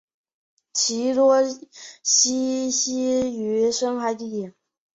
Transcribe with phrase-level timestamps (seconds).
[0.73, 1.43] 其多
[2.01, 4.51] 栖息于深海底。